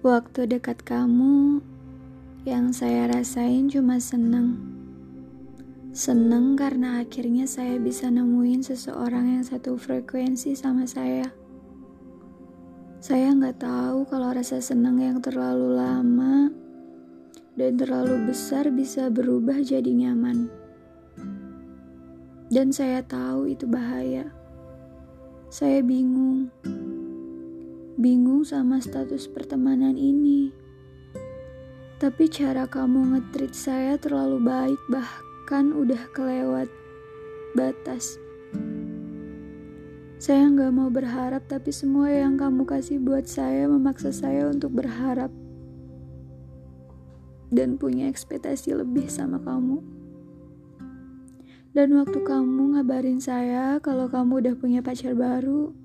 [0.00, 1.60] Waktu dekat kamu,
[2.48, 4.56] yang saya rasain cuma seneng.
[5.92, 11.28] Seneng karena akhirnya saya bisa nemuin seseorang yang satu frekuensi sama saya.
[13.04, 16.48] Saya nggak tahu kalau rasa senang yang terlalu lama
[17.60, 20.48] dan terlalu besar bisa berubah jadi nyaman.
[22.48, 24.32] Dan saya tahu itu bahaya.
[25.52, 26.48] Saya bingung
[28.00, 30.48] bingung sama status pertemanan ini.
[32.00, 36.72] Tapi cara kamu ngetrit saya terlalu baik, bahkan udah kelewat
[37.52, 38.16] batas.
[40.16, 45.28] Saya nggak mau berharap, tapi semua yang kamu kasih buat saya memaksa saya untuk berharap
[47.52, 49.84] dan punya ekspektasi lebih sama kamu.
[51.76, 55.76] Dan waktu kamu ngabarin saya kalau kamu udah punya pacar baru,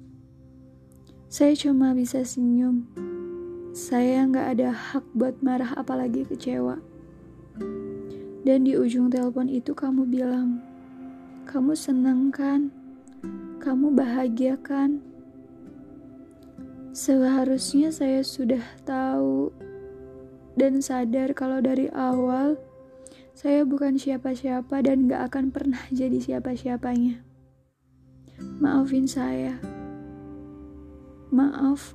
[1.35, 2.87] saya cuma bisa senyum.
[3.75, 6.79] Saya nggak ada hak buat marah apalagi kecewa.
[8.47, 10.63] Dan di ujung telepon itu kamu bilang,
[11.43, 12.71] kamu seneng kan?
[13.59, 15.03] Kamu bahagia kan?
[16.95, 19.51] Seharusnya saya sudah tahu
[20.55, 22.55] dan sadar kalau dari awal
[23.35, 27.19] saya bukan siapa-siapa dan gak akan pernah jadi siapa-siapanya.
[28.63, 29.74] Maafin saya.
[31.35, 31.91] Maaf,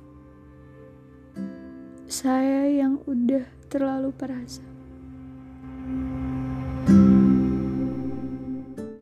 [2.05, 4.61] saya yang udah terlalu perasa.
[6.85, 7.30] thank you